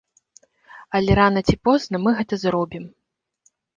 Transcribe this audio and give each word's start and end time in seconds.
Але 0.99 1.11
рана 1.19 1.39
ці 1.51 1.55
позна 1.67 1.95
мы 2.07 2.15
гэта 2.21 2.41
зробім. 2.45 2.83